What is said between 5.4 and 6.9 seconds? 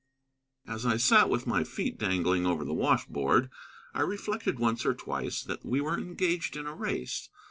that we were engaged in a